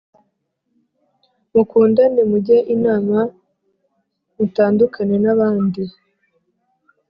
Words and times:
mukundane 1.53 2.21
mujye 2.29 2.57
inama 2.75 3.17
mutandukane 4.35 5.15
n’abandi 5.23 5.83